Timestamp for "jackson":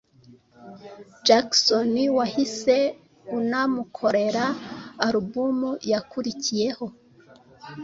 1.25-1.93